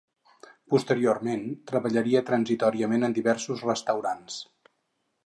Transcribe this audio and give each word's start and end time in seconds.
Posteriorment, 0.73 1.43
treballaria 1.71 2.23
transitòriament 2.31 3.09
en 3.09 3.15
diversos 3.19 3.63
restaurants. 3.69 4.39